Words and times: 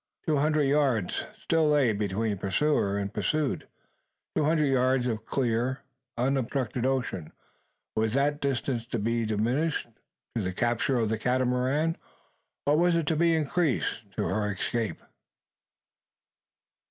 Two 0.25 0.35
hundred 0.37 0.63
yards 0.63 1.25
still 1.39 1.69
lay 1.69 1.93
between 1.93 2.39
pursuer 2.39 2.97
and 2.97 3.13
pursued. 3.13 3.67
Two 4.35 4.43
hundred 4.45 4.65
yards 4.65 5.05
of 5.05 5.27
clear, 5.27 5.83
unobstructed 6.17 6.87
ocean. 6.87 7.31
Was 7.95 8.15
that 8.15 8.41
distance 8.41 8.87
to 8.87 8.97
become 8.97 9.27
diminished, 9.43 9.87
to 10.35 10.41
the 10.41 10.53
capture 10.53 10.97
of 10.97 11.09
the 11.09 11.19
Catamaran; 11.19 11.97
or 12.65 12.79
was 12.79 12.95
it 12.95 13.05
to 13.05 13.15
be 13.15 13.35
increased, 13.35 14.11
to 14.17 14.23
her 14.23 14.51
escape? 14.51 15.03